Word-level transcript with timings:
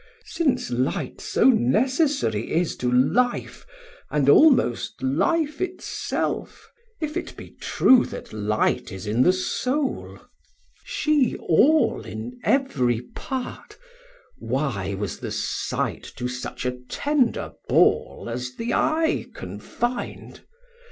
Since 0.25 0.71
light 0.71 1.21
so 1.21 1.43
necessary 1.49 2.51
is 2.51 2.75
to 2.77 2.91
life, 2.91 3.67
90 4.11 4.19
And 4.21 4.29
almost 4.29 5.03
life 5.03 5.61
itself, 5.61 6.71
if 6.99 7.15
it 7.15 7.37
be 7.37 7.51
true 7.61 8.05
That 8.05 8.33
light 8.33 8.91
is 8.91 9.05
in 9.05 9.21
the 9.21 9.31
Soul, 9.31 10.17
She 10.83 11.37
all 11.37 12.01
in 12.03 12.39
every 12.43 13.01
part; 13.15 13.77
why 14.39 14.95
was 14.95 15.19
the 15.19 15.29
sight 15.29 16.11
To 16.15 16.27
such 16.27 16.65
a 16.65 16.79
tender 16.89 17.51
ball 17.69 18.27
as 18.27 18.55
th' 18.55 18.71
eye 18.73 19.27
confin'd? 19.35 20.41